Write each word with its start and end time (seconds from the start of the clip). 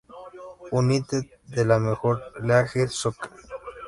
United, 0.71 1.27
de 1.45 1.63
la 1.63 1.77
Major 1.77 2.19
League 2.41 2.87
Soccer. 2.87 3.29